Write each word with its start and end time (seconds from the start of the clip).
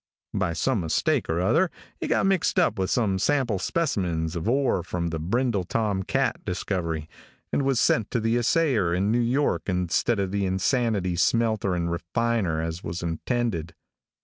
By 0.33 0.53
some 0.53 0.79
mistake 0.79 1.29
or 1.29 1.39
other 1.39 1.69
it 1.99 2.07
got 2.07 2.25
mixed 2.25 2.57
up 2.57 2.79
with 2.79 2.89
some 2.89 3.19
sample 3.19 3.59
specimens 3.59 4.35
of 4.35 4.49
ore 4.49 4.81
from 4.81 5.09
'The 5.09 5.19
Brindle 5.19 5.63
Tom 5.63 6.01
Cat' 6.01 6.43
discovery, 6.43 7.07
and 7.53 7.61
was 7.61 7.79
sent 7.79 8.09
to 8.09 8.19
the 8.19 8.35
assayer 8.35 8.95
in 8.95 9.11
New 9.11 9.19
York 9.21 9.69
instead 9.69 10.17
of 10.19 10.31
the 10.31 10.43
insanity 10.47 11.15
smelter 11.17 11.75
and 11.75 11.91
refiner, 11.91 12.63
as 12.63 12.83
was 12.83 13.03
intended. 13.03 13.75